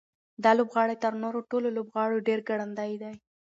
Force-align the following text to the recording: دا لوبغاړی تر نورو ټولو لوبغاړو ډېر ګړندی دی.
دا 0.43 0.51
لوبغاړی 0.59 0.95
تر 1.03 1.13
نورو 1.23 1.39
ټولو 1.49 1.67
لوبغاړو 1.77 2.25
ډېر 2.27 2.39
ګړندی 2.49 2.91
دی. 3.01 3.13